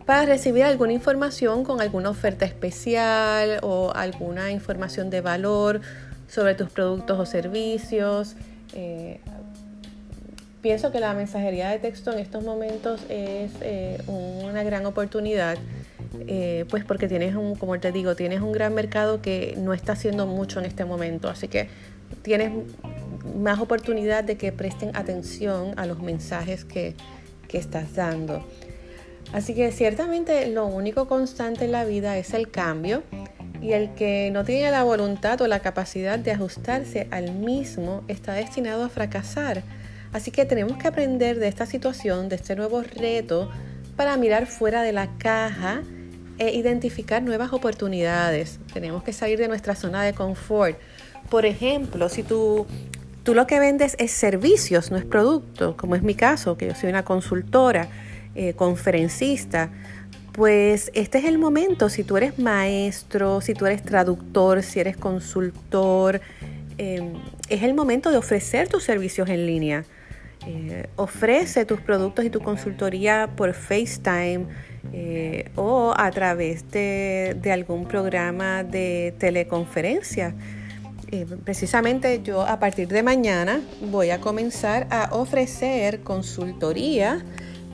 para 0.07 0.25
recibir 0.25 0.63
alguna 0.63 0.93
información 0.93 1.63
con 1.63 1.79
alguna 1.79 2.09
oferta 2.09 2.43
especial 2.45 3.59
o 3.61 3.93
alguna 3.93 4.51
información 4.51 5.11
de 5.11 5.21
valor 5.21 5.81
sobre 6.27 6.55
tus 6.55 6.71
productos 6.71 7.19
o 7.19 7.25
servicios. 7.27 8.35
Eh, 8.73 9.19
pienso 10.63 10.91
que 10.91 10.99
la 10.99 11.13
mensajería 11.13 11.69
de 11.69 11.77
texto 11.77 12.11
en 12.11 12.17
estos 12.17 12.43
momentos 12.43 12.99
es 13.09 13.51
eh, 13.61 14.01
una 14.07 14.63
gran 14.63 14.87
oportunidad, 14.87 15.59
pues 16.69 16.83
porque 16.83 17.07
tienes 17.07 17.35
un, 17.35 17.55
como 17.55 17.79
te 17.79 17.91
digo, 17.91 18.15
tienes 18.15 18.41
un 18.41 18.53
gran 18.53 18.73
mercado 18.73 19.21
que 19.21 19.55
no 19.57 19.73
está 19.73 19.91
haciendo 19.91 20.25
mucho 20.25 20.59
en 20.59 20.65
este 20.65 20.83
momento, 20.85 21.29
así 21.29 21.47
que 21.47 21.69
tienes 22.21 22.51
más 23.37 23.59
oportunidad 23.59 24.23
de 24.23 24.37
que 24.37 24.51
presten 24.51 24.95
atención 24.95 25.73
a 25.77 25.85
los 25.85 26.01
mensajes 26.01 26.65
que, 26.65 26.95
estás 27.53 27.93
dando. 27.93 28.43
Así 29.31 29.53
que 29.53 29.71
ciertamente 29.71 30.47
lo 30.47 30.65
único 30.65 31.07
constante 31.07 31.65
en 31.65 31.71
la 31.71 31.85
vida 31.85 32.17
es 32.17 32.33
el 32.33 32.49
cambio 32.49 33.03
y 33.61 33.73
el 33.73 33.93
que 33.93 34.31
no 34.33 34.43
tiene 34.43 34.71
la 34.71 34.81
voluntad 34.81 35.39
o 35.39 35.47
la 35.47 35.59
capacidad 35.59 36.17
de 36.17 36.31
ajustarse 36.31 37.07
al 37.11 37.31
mismo 37.31 38.03
está 38.07 38.33
destinado 38.33 38.83
a 38.83 38.89
fracasar. 38.89 39.61
Así 40.13 40.31
que 40.31 40.45
tenemos 40.45 40.77
que 40.77 40.87
aprender 40.87 41.37
de 41.37 41.47
esta 41.47 41.67
situación, 41.67 42.27
de 42.27 42.37
este 42.37 42.55
nuevo 42.55 42.81
reto, 42.81 43.51
para 43.95 44.17
mirar 44.17 44.47
fuera 44.47 44.81
de 44.81 44.91
la 44.91 45.15
caja 45.19 45.83
e 46.39 46.55
identificar 46.55 47.21
nuevas 47.21 47.53
oportunidades. 47.53 48.59
Tenemos 48.73 49.03
que 49.03 49.13
salir 49.13 49.37
de 49.37 49.47
nuestra 49.47 49.75
zona 49.75 50.01
de 50.01 50.13
confort 50.13 50.79
por 51.29 51.45
ejemplo, 51.45 52.09
si 52.09 52.23
tú, 52.23 52.65
tú 53.23 53.33
lo 53.33 53.47
que 53.47 53.59
vendes 53.59 53.95
es 53.99 54.11
servicios, 54.11 54.91
no 54.91 54.97
es 54.97 55.05
producto, 55.05 55.75
como 55.77 55.95
es 55.95 56.03
mi 56.03 56.15
caso, 56.15 56.57
que 56.57 56.67
yo 56.67 56.75
soy 56.75 56.89
una 56.89 57.03
consultora, 57.03 57.87
eh, 58.35 58.53
conferencista, 58.53 59.69
pues 60.33 60.89
este 60.95 61.19
es 61.19 61.25
el 61.25 61.37
momento, 61.37 61.89
si 61.89 62.03
tú 62.03 62.17
eres 62.17 62.39
maestro, 62.39 63.39
si 63.41 63.53
tú 63.53 63.67
eres 63.67 63.83
traductor, 63.83 64.63
si 64.63 64.79
eres 64.79 64.97
consultor, 64.97 66.19
em, 66.79 67.13
es 67.49 67.61
el 67.61 67.75
momento 67.75 68.09
de 68.09 68.17
ofrecer 68.17 68.67
tus 68.67 68.83
servicios 68.83 69.29
en 69.29 69.45
línea. 69.45 69.85
Eh, 70.47 70.87
ofrece 70.95 71.65
tus 71.65 71.79
productos 71.79 72.25
y 72.25 72.29
tu 72.29 72.41
consultoría 72.41 73.29
por 73.35 73.53
FaceTime 73.53 74.47
eh, 74.91 75.51
o 75.55 75.93
a 75.95 76.11
través 76.11 76.69
de, 76.71 77.37
de 77.39 77.51
algún 77.51 77.87
programa 77.87 78.63
de 78.63 79.13
teleconferencia. 79.19 80.33
Eh, 81.13 81.27
precisamente 81.45 82.21
yo 82.23 82.41
a 82.41 82.57
partir 82.57 82.87
de 82.87 83.03
mañana 83.03 83.61
voy 83.91 84.09
a 84.09 84.19
comenzar 84.19 84.87
a 84.89 85.09
ofrecer 85.11 85.99
consultoría 85.99 87.23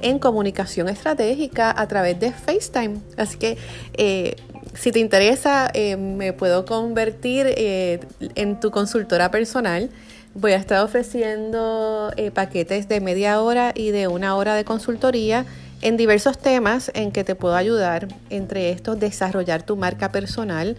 en 0.02 0.20
comunicación 0.20 0.90
estratégica 0.90 1.74
a 1.74 1.88
través 1.88 2.20
de 2.20 2.34
FaceTime. 2.34 2.98
Así 3.16 3.38
que 3.38 3.58
eh, 3.94 4.36
si 4.74 4.92
te 4.92 5.00
interesa, 5.00 5.72
eh, 5.74 5.96
me 5.96 6.34
puedo 6.34 6.66
convertir 6.66 7.48
en 7.56 8.60
tu 8.60 8.72
consultora 8.72 9.32
personal. 9.32 9.90
Voy 10.34 10.52
a 10.52 10.58
estar 10.58 10.84
ofreciendo 10.84 12.12
paquetes 12.34 12.90
de 12.90 13.00
media 13.00 13.42
hora 13.42 13.72
y 13.74 13.92
de 13.92 14.10
una 14.10 14.36
hora 14.36 14.54
de 14.54 14.66
consultoría 14.66 15.46
en 15.82 15.96
diversos 15.96 16.38
temas 16.38 16.92
en 16.94 17.14
que 17.14 17.24
te 17.24 17.36
puedo 17.36 17.56
ayudar, 17.56 18.10
entre 18.30 18.72
estos 18.72 19.00
desarrollar 19.00 19.64
tu 19.64 19.78
marca 19.78 20.12
personal, 20.12 20.76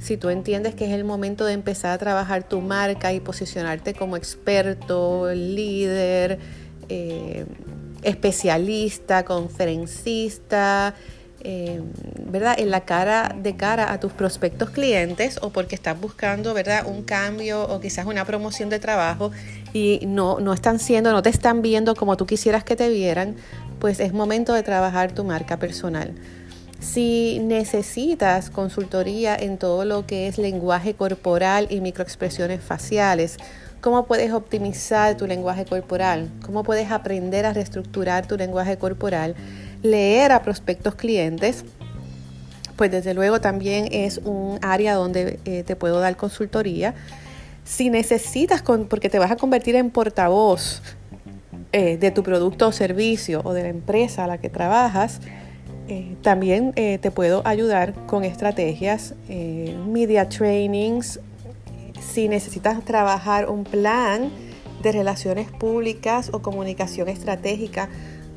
si 0.00 0.16
tú 0.16 0.30
entiendes 0.30 0.74
que 0.74 0.86
es 0.86 0.92
el 0.92 1.04
momento 1.04 1.44
de 1.44 1.52
empezar 1.52 1.92
a 1.92 1.98
trabajar 1.98 2.48
tu 2.48 2.60
marca 2.60 3.12
y 3.12 3.20
posicionarte 3.20 3.94
como 3.94 4.16
experto, 4.16 5.30
líder, 5.32 6.38
eh, 6.88 7.44
especialista, 8.02 9.24
conferencista, 9.24 10.94
eh, 11.42 11.82
¿verdad? 12.26 12.58
En 12.58 12.70
la 12.70 12.82
cara 12.82 13.34
de 13.36 13.56
cara 13.56 13.92
a 13.92 14.00
tus 14.00 14.12
prospectos 14.12 14.70
clientes 14.70 15.38
o 15.42 15.50
porque 15.50 15.74
estás 15.74 16.00
buscando, 16.00 16.54
¿verdad? 16.54 16.86
Un 16.86 17.02
cambio 17.02 17.62
o 17.62 17.80
quizás 17.80 18.06
una 18.06 18.24
promoción 18.24 18.70
de 18.70 18.78
trabajo 18.78 19.30
y 19.72 20.00
no, 20.06 20.40
no 20.40 20.52
están 20.52 20.78
siendo, 20.78 21.12
no 21.12 21.22
te 21.22 21.30
están 21.30 21.62
viendo 21.62 21.94
como 21.94 22.16
tú 22.16 22.26
quisieras 22.26 22.64
que 22.64 22.74
te 22.74 22.88
vieran, 22.88 23.36
pues 23.78 24.00
es 24.00 24.12
momento 24.12 24.54
de 24.54 24.62
trabajar 24.62 25.12
tu 25.12 25.24
marca 25.24 25.58
personal. 25.58 26.14
Si 26.80 27.40
necesitas 27.40 28.48
consultoría 28.48 29.36
en 29.36 29.58
todo 29.58 29.84
lo 29.84 30.06
que 30.06 30.28
es 30.28 30.38
lenguaje 30.38 30.94
corporal 30.94 31.66
y 31.68 31.82
microexpresiones 31.82 32.62
faciales, 32.62 33.36
cómo 33.82 34.06
puedes 34.06 34.32
optimizar 34.32 35.14
tu 35.16 35.26
lenguaje 35.26 35.66
corporal, 35.66 36.30
cómo 36.44 36.64
puedes 36.64 36.90
aprender 36.90 37.44
a 37.44 37.52
reestructurar 37.52 38.26
tu 38.26 38.38
lenguaje 38.38 38.78
corporal, 38.78 39.34
leer 39.82 40.32
a 40.32 40.42
prospectos 40.42 40.94
clientes, 40.94 41.64
pues 42.76 42.90
desde 42.90 43.12
luego 43.12 43.42
también 43.42 43.88
es 43.92 44.18
un 44.24 44.58
área 44.62 44.94
donde 44.94 45.38
eh, 45.44 45.62
te 45.64 45.76
puedo 45.76 46.00
dar 46.00 46.16
consultoría. 46.16 46.94
Si 47.62 47.90
necesitas, 47.90 48.62
porque 48.62 49.10
te 49.10 49.18
vas 49.18 49.30
a 49.30 49.36
convertir 49.36 49.76
en 49.76 49.90
portavoz 49.90 50.80
eh, 51.72 51.98
de 51.98 52.10
tu 52.10 52.22
producto 52.22 52.68
o 52.68 52.72
servicio 52.72 53.42
o 53.44 53.52
de 53.52 53.64
la 53.64 53.68
empresa 53.68 54.24
a 54.24 54.26
la 54.26 54.38
que 54.38 54.48
trabajas, 54.48 55.20
eh, 55.90 56.16
también 56.22 56.72
te 56.72 57.10
puedo 57.10 57.42
ayudar 57.44 57.92
con 58.06 58.24
estrategias, 58.24 59.14
media 59.28 60.28
trainings, 60.28 61.20
si 62.00 62.28
necesitas 62.28 62.84
trabajar 62.84 63.48
un 63.50 63.64
plan 63.64 64.30
de 64.82 64.92
relaciones 64.92 65.50
públicas 65.50 66.30
o 66.32 66.40
comunicación 66.40 67.08
estratégica 67.08 67.88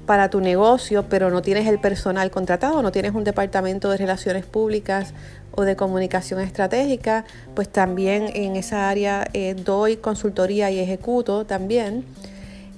para 0.05 0.29
tu 0.29 0.41
negocio, 0.41 1.05
pero 1.07 1.29
no 1.29 1.41
tienes 1.41 1.67
el 1.67 1.79
personal 1.79 2.29
contratado, 2.29 2.81
no 2.81 2.91
tienes 2.91 3.13
un 3.13 3.23
departamento 3.23 3.89
de 3.89 3.97
relaciones 3.97 4.45
públicas 4.45 5.13
o 5.51 5.63
de 5.63 5.75
comunicación 5.75 6.41
estratégica, 6.41 7.25
pues 7.55 7.69
también 7.69 8.29
en 8.33 8.55
esa 8.55 8.89
área 8.89 9.25
eh, 9.33 9.55
doy 9.55 9.97
consultoría 9.97 10.71
y 10.71 10.79
ejecuto 10.79 11.45
también. 11.45 12.03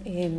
Em, 0.06 0.34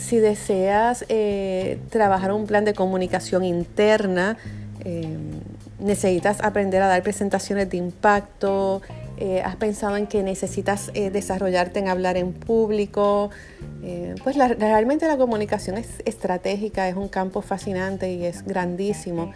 si 0.00 0.18
deseas 0.18 1.04
eh, 1.08 1.78
trabajar 1.90 2.32
un 2.32 2.46
plan 2.46 2.64
de 2.64 2.74
comunicación 2.74 3.44
interna, 3.44 4.36
em, 4.84 5.40
necesitas 5.78 6.40
aprender 6.42 6.82
a 6.82 6.88
dar 6.88 7.02
presentaciones 7.02 7.68
de 7.70 7.76
impacto, 7.76 8.80
eh, 9.18 9.42
has 9.44 9.56
pensado 9.56 9.96
en 9.98 10.06
que 10.06 10.22
necesitas 10.22 10.90
eh, 10.94 11.10
desarrollarte 11.10 11.78
en 11.78 11.88
hablar 11.88 12.16
en 12.16 12.32
público, 12.32 13.28
eh, 13.82 14.14
pues 14.24 14.36
realmente 14.36 15.06
la 15.06 15.18
comunicación 15.18 15.76
es 15.76 15.88
estratégica, 16.06 16.88
es 16.88 16.96
un 16.96 17.08
campo 17.08 17.42
fascinante 17.42 18.10
y 18.12 18.24
es 18.24 18.42
grandísimo, 18.44 19.32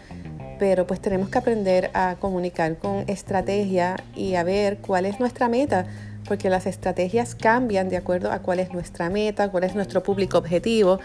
pero 0.57 0.87
pues 0.87 0.99
tenemos 1.01 1.29
que 1.29 1.37
aprender 1.37 1.91
a 1.93 2.15
comunicar 2.19 2.77
con 2.77 3.03
estrategia 3.07 3.97
y 4.15 4.33
a 4.35 4.43
ver 4.43 4.77
cuál 4.77 5.05
es 5.05 5.19
nuestra 5.19 5.49
meta, 5.49 5.85
porque 6.27 6.49
las 6.49 6.65
estrategias 6.65 7.35
cambian 7.35 7.89
de 7.89 7.97
acuerdo 7.97 8.31
a 8.31 8.39
cuál 8.39 8.59
es 8.59 8.71
nuestra 8.71 9.09
meta, 9.09 9.49
cuál 9.49 9.63
es 9.63 9.75
nuestro 9.75 10.03
público 10.03 10.37
objetivo. 10.37 10.99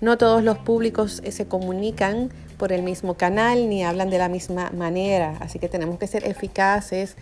No 0.00 0.18
todos 0.18 0.44
los 0.44 0.58
públicos 0.58 1.22
se 1.28 1.46
comunican 1.46 2.30
por 2.58 2.72
el 2.72 2.82
mismo 2.82 3.14
canal 3.14 3.68
ni 3.68 3.84
hablan 3.84 4.10
de 4.10 4.18
la 4.18 4.28
misma 4.28 4.70
manera, 4.70 5.36
así 5.40 5.58
que 5.58 5.68
tenemos 5.68 5.98
que 5.98 6.06
ser 6.06 6.26
eficaces 6.26 7.16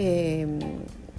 Em, 0.00 0.60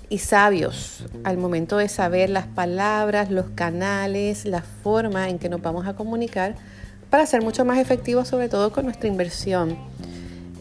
y 0.08 0.20
sabios 0.20 1.04
al 1.26 1.38
momento 1.38 1.76
de 1.76 1.90
saber 1.90 2.30
las 2.30 2.48
palabras, 2.48 3.30
los 3.30 3.50
canales, 3.50 4.46
la 4.46 4.62
forma 4.62 5.28
en 5.28 5.38
que 5.38 5.50
nos 5.50 5.62
vamos 5.62 5.86
a 5.86 5.98
comunicar 5.98 6.56
para 7.10 7.26
ser 7.26 7.44
mucho 7.44 7.66
más 7.66 7.78
efectivos, 7.78 8.30
sobre 8.30 8.48
todo 8.48 8.72
con 8.72 8.86
nuestra 8.86 9.10
inversión. 9.10 9.78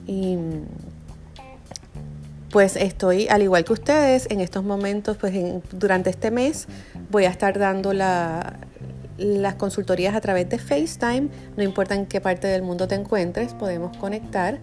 Y 0.05 0.37
pues 2.51 2.77
estoy, 2.77 3.29
al 3.29 3.43
igual 3.43 3.65
que 3.65 3.73
ustedes, 3.73 4.27
en 4.31 4.41
estos 4.41 4.65
momentos, 4.65 5.17
pues 5.17 5.35
durante 5.73 6.11
este 6.11 6.31
mes 6.31 6.67
voy 7.11 7.25
a 7.25 7.31
estar 7.31 7.59
dando 7.59 7.93
las 7.93 9.55
consultorías 9.57 10.15
a 10.15 10.21
través 10.21 10.49
de 10.49 10.59
FaceTime, 10.59 11.29
no 11.57 11.63
importa 11.63 11.95
en 11.95 12.07
qué 12.07 12.21
parte 12.21 12.47
del 12.47 12.63
mundo 12.63 12.89
te 12.89 12.95
encuentres, 12.95 13.55
podemos 13.55 13.97
conectar 13.97 14.59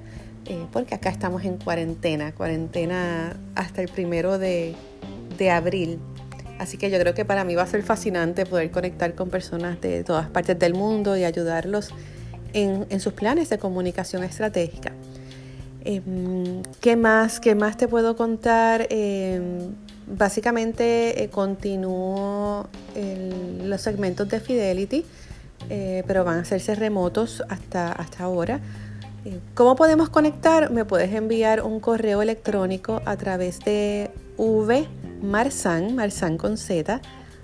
eh, 0.48 0.68
porque 0.72 0.94
acá 0.94 1.10
estamos 1.10 1.44
en 1.44 1.58
cuarentena, 1.58 2.32
cuarentena 2.32 3.36
hasta 3.56 3.82
el 3.82 3.90
primero 3.90 4.38
de, 4.38 4.76
abril. 5.52 6.00
Así 6.60 6.78
que 6.78 6.90
yo 6.90 7.00
creo 7.00 7.14
que 7.14 7.26
para 7.26 7.44
mí 7.44 7.56
va 7.56 7.64
a 7.64 7.68
ser 7.68 7.84
fascinante 7.84 8.46
poder 8.46 8.72
conectar 8.72 9.16
con 9.16 9.30
personas 9.30 9.82
de 9.82 10.04
todas 10.04 10.30
partes 10.30 10.58
del 10.58 10.74
mundo 10.74 11.18
y 11.18 11.24
ayudarlos 11.24 11.90
en, 12.54 13.00
sus 13.00 13.14
planes 13.14 13.50
de 13.50 13.58
comunicación 13.58 14.24
estratégica. 14.24 14.94
Em, 15.86 16.64
¿Qué 16.82 16.96
más? 16.96 17.40
¿Qué 17.40 17.54
más 17.54 17.78
te 17.78 17.88
puedo 17.88 18.16
contar? 18.16 18.88
Em, 18.90 19.76
básicamente 20.08 21.24
eh, 21.24 21.30
continúo 21.30 22.68
los 23.64 23.82
segmentos 23.82 24.28
de 24.30 24.40
Fidelity, 24.40 25.06
eh, 25.70 26.04
pero 26.08 26.24
van 26.24 26.40
a 26.40 26.42
hacerse 26.42 26.74
remotos 26.74 27.44
hasta, 27.50 27.92
hasta 27.92 28.24
ahora. 28.24 28.62
¿Cómo 29.54 29.76
podemos 29.76 30.10
conectar? 30.10 30.72
Me 30.72 30.86
puedes 30.86 31.14
enviar 31.14 31.62
un 31.64 31.80
correo 31.80 32.22
electrónico 32.22 33.02
a 33.06 33.18
través 33.18 33.60
de 33.60 34.12
vmarsan, 34.38 35.96
marsan 35.96 36.38
con 36.38 36.58
z, 36.58 37.02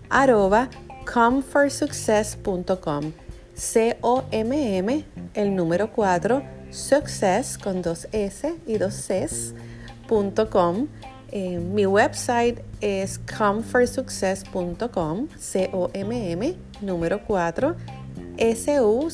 arroba 0.09 0.69
comfortsuccess.com. 1.11 3.13
C-O-M-M, 3.55 5.05
el 5.33 5.55
número 5.55 5.91
4, 5.91 6.60
success 6.71 7.57
con 7.57 7.81
dos 7.81 8.07
S 8.11 8.55
y 8.65 8.77
dos 8.77 8.95
Cs.com. 8.95 10.87
Eh, 11.31 11.59
mi 11.59 11.85
website 11.85 12.59
es 12.81 13.19
comfortsuccess.com, 13.19 15.27
C-O-M-M, 15.39 16.55
número 16.81 17.23
4, 17.25 17.75
S-U-C-C-E-S-S 18.37 19.11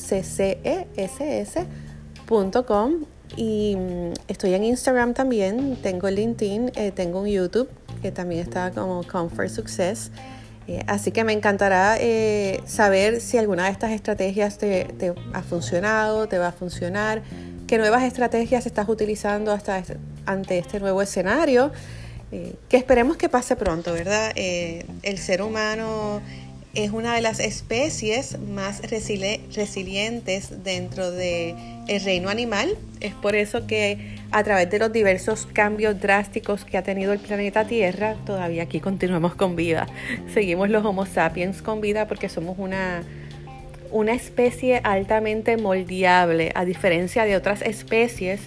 y 3.35 3.75
mm, 3.75 4.13
estoy 4.27 4.55
en 4.55 4.63
Instagram 4.63 5.13
también, 5.13 5.75
tengo 5.83 6.09
LinkedIn, 6.09 6.71
eh, 6.75 6.91
tengo 6.91 7.21
un 7.21 7.27
YouTube 7.27 7.69
que 8.01 8.11
también 8.11 8.41
está 8.41 8.71
como 8.71 9.03
Comfort 9.03 9.49
Success. 9.49 10.09
Eh, 10.67 10.81
así 10.87 11.11
que 11.11 11.23
me 11.23 11.33
encantará 11.33 11.97
saber 12.65 13.21
si 13.21 13.37
alguna 13.37 13.65
de 13.65 13.71
estas 13.71 13.91
estrategias 13.91 14.57
te, 14.57 15.13
ha 15.33 15.43
funcionado, 15.43 16.27
te 16.27 16.39
va 16.39 16.47
a 16.47 16.51
funcionar, 16.51 17.21
qué 17.67 17.77
nuevas 17.77 18.03
estrategias 18.03 18.65
estás 18.65 18.89
utilizando 18.89 19.51
hasta 19.51 19.77
este, 19.77 19.97
ante 20.25 20.57
este 20.57 20.79
nuevo 20.79 21.01
escenario, 21.01 21.71
que 22.31 22.77
esperemos 22.77 23.15
que 23.17 23.29
pase 23.29 23.55
pronto, 23.55 23.93
¿verdad? 23.93 24.31
el 24.35 25.17
ser 25.17 25.41
humano 25.41 26.21
es 26.77 26.91
una 26.91 27.15
de 27.15 27.21
las 27.21 27.39
especies 27.39 28.37
más 28.37 28.81
resilientes 28.91 30.63
dentro 30.63 31.09
del 31.09 31.55
reino 32.05 32.29
animal. 32.29 32.77
Es 32.99 33.15
por 33.15 33.35
eso 33.35 33.65
que 33.65 34.15
a 34.31 34.43
través 34.43 34.69
de 34.69 34.77
los 34.77 34.93
diversos 34.93 35.47
cambios 35.51 35.99
drásticos 35.99 36.65
que 36.65 36.77
ha 36.77 36.83
tenido 36.83 37.13
el 37.13 37.19
planeta 37.19 37.65
Tierra, 37.65 38.15
todavía 38.27 38.61
aquí 38.61 38.79
continuamos 38.79 39.33
con 39.33 39.55
vida. 39.55 39.87
Seguimos 40.33 40.69
los 40.69 40.85
Homo 40.85 41.07
sapiens 41.07 41.63
con 41.63 41.81
vida 41.81 42.07
porque 42.07 42.29
somos 42.29 42.59
una, 42.59 43.03
una 43.91 44.13
especie 44.13 44.81
altamente 44.83 45.57
moldeable, 45.57 46.51
a 46.55 46.65
diferencia 46.65 47.25
de 47.25 47.35
otras 47.35 47.61
especies 47.61 48.41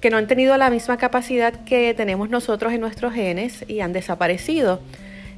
que 0.00 0.10
no 0.10 0.18
han 0.18 0.26
tenido 0.26 0.56
la 0.56 0.70
misma 0.70 0.98
capacidad 0.98 1.64
que 1.64 1.94
tenemos 1.94 2.30
nosotros 2.30 2.72
en 2.72 2.80
nuestros 2.80 3.12
genes 3.14 3.64
y 3.66 3.80
han 3.80 3.92
desaparecido. 3.92 4.80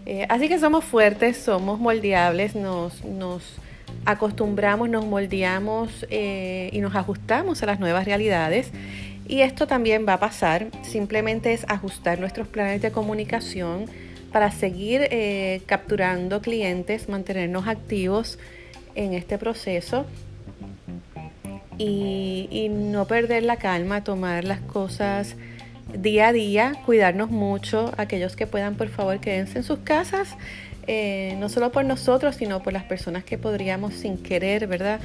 Eh, 0.07 0.27
así 0.29 0.49
que 0.49 0.59
somos 0.59 0.85
fuertes, 0.85 1.37
somos 1.37 1.79
moldeables, 1.79 2.55
nos, 2.55 3.03
acostumbramos, 4.05 4.89
nos 4.89 5.07
moldeamos 5.07 6.07
eh, 6.11 6.71
y 6.73 6.81
nos 6.81 6.95
ajustamos 6.95 7.63
a 7.63 7.67
las 7.67 7.79
nuevas 7.79 8.05
realidades. 8.05 8.71
Y 9.29 9.43
esto 9.43 9.67
también 9.67 10.07
va 10.09 10.15
a 10.15 10.21
pasar, 10.21 10.69
simplemente 10.83 11.53
es 11.53 11.67
ajustar 11.69 12.19
nuestros 12.19 12.49
planes 12.49 12.81
de 12.81 12.91
comunicación 12.91 13.85
para 14.33 14.51
seguir 14.51 15.03
eh, 15.11 15.61
capturando 15.67 16.41
clientes, 16.41 17.09
mantenernos 17.09 17.67
activos 17.69 18.39
en 18.99 19.15
este 19.15 19.39
proceso 19.39 20.07
y, 21.79 22.69
no 22.71 23.07
perder 23.07 23.45
la 23.45 23.57
calma, 23.57 24.03
tomar 24.03 24.45
las 24.45 24.61
cosas 24.61 25.37
día 25.97 26.29
a 26.29 26.33
día, 26.33 26.75
cuidarnos 26.85 27.31
mucho, 27.31 27.93
aquellos 27.97 28.35
que 28.35 28.49
puedan 28.49 28.75
por 28.75 28.89
favor 28.89 29.21
quédense 29.21 29.59
en 29.59 29.65
sus 29.65 29.79
casas, 29.79 30.37
eh, 30.89 31.37
no 31.39 31.49
solo 31.49 31.71
por 31.71 31.85
nosotros, 31.85 32.35
sino 32.35 32.61
por 32.61 32.73
las 32.73 32.83
personas 32.83 33.23
que 33.23 33.39
podríamos 33.39 33.95
sin 33.95 34.19
querer, 34.19 34.67
¿verdad? 34.67 34.99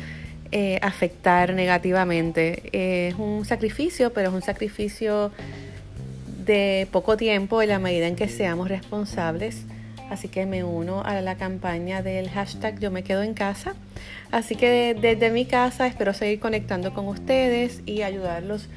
Eh, 0.51 0.79
afectar 0.82 1.53
negativamente. 1.53 3.08
es 3.08 3.15
un 3.15 3.45
sacrificio, 3.45 4.12
pero 4.12 4.29
es 4.29 4.34
un 4.34 4.41
sacrificio 4.41 5.32
de 6.45 6.88
poco 6.91 7.15
tiempo 7.15 7.62
en 7.62 7.69
la 7.69 7.79
medida 7.79 8.08
en 8.08 8.15
que 8.15 8.27
seamos 8.27 8.69
responsables. 8.69 9.65
Así 10.10 10.28
que 10.28 10.46
me 10.46 10.63
uno 10.63 11.02
a 11.04 11.22
la 11.22 11.36
campaña 11.36 12.04
del 12.04 12.30
hashtag 12.30 12.80
Yo 12.80 12.92
me 12.92 13.04
quedo 13.04 13.24
en 13.24 13.34
casa 13.34 13.74
Así 14.34 14.56
que 14.56 14.96
desde 15.00 15.30
mi 15.30 15.46
casa 15.46 15.86
espero 15.86 16.12
seguir 16.12 16.39
conectando 16.39 16.92
con 16.92 17.08
ustedes 17.08 17.84
y 17.86 18.02
ayudarlos 18.02 18.68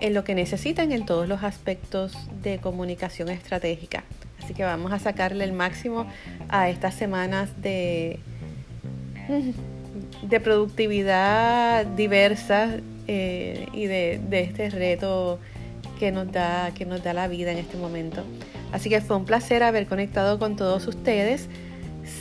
en 0.00 0.14
lo 0.14 0.24
que 0.24 0.34
necesitan 0.34 0.90
en 0.90 1.06
todos 1.06 1.28
los 1.28 1.44
aspectos 1.44 2.12
de 2.42 2.58
comunicación 2.58 3.28
estratégica. 3.28 4.02
Así 4.42 4.52
que 4.52 4.64
vamos 4.64 4.92
a 4.92 4.98
sacarle 4.98 5.44
el 5.44 5.52
máximo 5.52 6.06
a 6.48 6.68
estas 6.68 6.94
semanas 6.94 7.50
de, 7.62 8.18
de 10.22 10.40
productividad 10.40 11.86
diversa 11.86 12.78
eh, 13.06 13.68
y 13.72 13.86
de, 13.86 14.20
de, 14.28 14.40
este 14.40 14.70
reto 14.70 15.38
que 16.00 16.10
nos, 16.10 16.32
da, 16.32 16.72
que 16.74 16.84
nos 16.84 17.04
da 17.04 17.12
la 17.12 17.28
vida 17.28 17.52
en 17.52 17.58
este 17.58 17.76
momento. 17.76 18.24
Así 18.76 18.90
que 18.90 19.00
fue 19.00 19.16
un 19.16 19.24
placer 19.24 19.62
haber 19.62 19.86
conectado 19.86 20.38
con 20.38 20.54
todos 20.54 20.86
ustedes. 20.86 21.48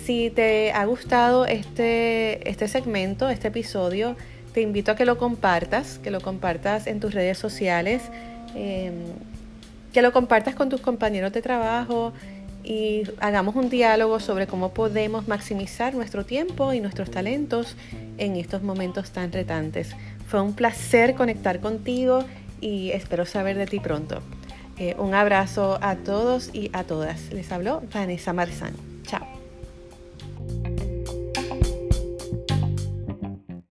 Si 0.06 0.30
te 0.30 0.72
ha 0.72 0.86
gustado 0.86 1.46
este, 1.46 2.50
este 2.50 2.70
segmento, 2.70 3.28
este 3.30 3.50
episodio, 3.50 4.15
te 4.54 4.62
invito 4.62 4.94
a 4.94 4.96
que 4.96 5.04
lo 5.04 5.18
compartas, 5.18 6.00
que 6.00 6.12
lo 6.12 6.22
compartas 6.22 6.88
en 6.88 7.02
tus 7.02 7.13
redes 7.13 7.38
sociales, 7.38 8.04
em, 8.56 8.94
que 9.91 10.02
lo 10.02 10.13
compartas 10.13 10.56
con 10.56 10.70
tus 10.70 10.80
compañeros 10.80 11.34
de 11.34 11.41
trabajo 11.41 12.13
y 12.63 13.04
hagamos 13.20 13.54
un 13.58 13.70
diálogo 13.70 14.22
sobre 14.22 14.48
cómo 14.48 14.74
podemos 14.74 15.28
maximizar 15.28 15.94
nuestro 15.94 16.26
tiempo 16.26 16.72
y 16.72 16.80
nuestros 16.80 17.12
talentos 17.12 17.76
en 18.18 18.38
estos 18.38 18.62
momentos 18.62 19.12
tan 19.12 19.34
retantes. 19.34 19.89
Fue 20.30 20.39
un 20.39 20.54
placer 20.54 21.15
conectar 21.15 21.60
contigo 21.60 22.24
y 22.62 22.91
espero 22.91 23.26
saber 23.26 23.58
de 23.58 23.65
ti 23.65 23.82
pronto. 23.82 24.22
Eh, 24.78 24.96
un 24.98 25.14
abrazo 25.14 25.78
a 25.82 25.96
todos 25.96 26.50
y 26.54 26.70
a 26.74 26.84
todas. 26.84 27.32
Les 27.32 27.52
habló 27.52 27.82
Vanessa 27.94 28.34
Marzán. 28.34 28.74
Chao. 29.04 29.35